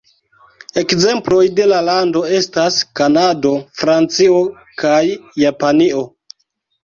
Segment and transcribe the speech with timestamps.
[0.81, 3.51] Ekzemploj de lando estas Kanado,
[3.81, 4.39] Francio,
[4.85, 5.03] kaj
[5.45, 6.01] Japanio.